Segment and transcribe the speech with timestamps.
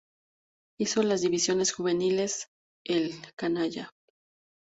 [0.79, 2.49] Hizo las divisiones juveniles
[2.85, 3.91] en el "canalla".